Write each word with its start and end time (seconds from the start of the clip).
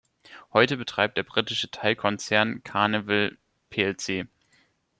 Heute 0.51 0.77
betreibt 0.77 1.15
der 1.15 1.21
britische 1.21 1.69
Teilkonzern 1.69 2.63
"Carnival 2.63 3.37
plc. 3.69 4.27